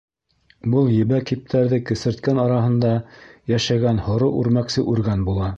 [0.73, 2.95] Был ебәк ептәрҙе кесерткән араһында
[3.55, 5.49] йәшәгән һоро үрмәксе үргән була.